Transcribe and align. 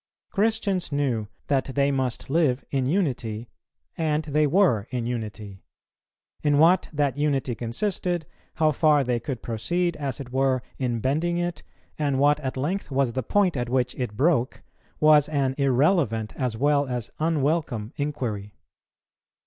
Christians 0.31 0.91
knew 0.91 1.27
that 1.45 1.65
they 1.75 1.91
must 1.91 2.27
live 2.27 2.65
in 2.71 2.87
unity, 2.87 3.49
and 3.95 4.23
they 4.23 4.47
were 4.47 4.87
in 4.89 5.05
unity; 5.05 5.63
in 6.41 6.57
what 6.57 6.87
that 6.91 7.19
unity 7.19 7.53
consisted, 7.53 8.25
how 8.55 8.71
far 8.71 9.03
they 9.03 9.19
could 9.19 9.43
proceed, 9.43 9.95
as 9.97 10.19
it 10.19 10.31
were, 10.31 10.63
in 10.79 11.01
bending 11.01 11.37
it, 11.37 11.61
and 11.99 12.17
what 12.17 12.39
at 12.39 12.57
length 12.57 12.89
was 12.89 13.11
the 13.11 13.21
point 13.21 13.55
at 13.55 13.69
which 13.69 13.93
it 13.93 14.17
broke, 14.17 14.63
was 14.99 15.29
an 15.29 15.53
irrelevant 15.59 16.33
as 16.35 16.57
well 16.57 16.87
as 16.87 17.11
unwelcome 17.19 17.93
inquiry. 17.95 18.55